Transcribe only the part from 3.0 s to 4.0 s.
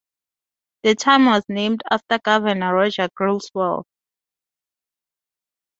Griswold.